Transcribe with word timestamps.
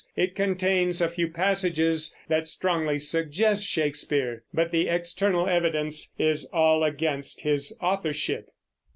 It 0.15 0.33
contains 0.33 0.99
a 0.99 1.09
few 1.09 1.27
passages 1.27 2.15
that 2.27 2.47
strongly 2.47 2.97
suggest 2.97 3.63
Shakespeare; 3.63 4.41
but 4.51 4.71
the 4.71 4.87
external 4.87 5.45
evidence 5.47 6.11
is 6.17 6.45
all 6.45 6.83
against 6.83 7.41
his 7.41 7.77
authorship. 7.83 8.49